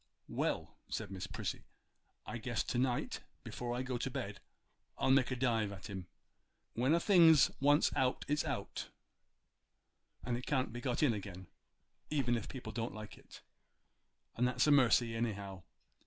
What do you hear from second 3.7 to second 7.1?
I go to bed I'll make a dive at him. When a